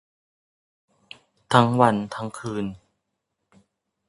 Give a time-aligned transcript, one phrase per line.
[1.53, 2.65] ทั้งวันทั้งคืน